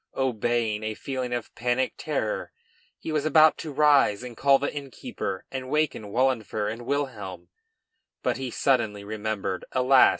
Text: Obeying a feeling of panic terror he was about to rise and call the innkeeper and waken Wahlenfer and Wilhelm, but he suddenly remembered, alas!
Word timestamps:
Obeying 0.15 0.81
a 0.81 0.95
feeling 0.95 1.31
of 1.31 1.53
panic 1.53 1.93
terror 1.95 2.51
he 2.97 3.11
was 3.11 3.23
about 3.23 3.55
to 3.59 3.71
rise 3.71 4.23
and 4.23 4.35
call 4.35 4.57
the 4.57 4.73
innkeeper 4.73 5.45
and 5.51 5.69
waken 5.69 6.05
Wahlenfer 6.11 6.67
and 6.67 6.87
Wilhelm, 6.87 7.49
but 8.23 8.37
he 8.37 8.49
suddenly 8.49 9.03
remembered, 9.03 9.63
alas! 9.73 10.09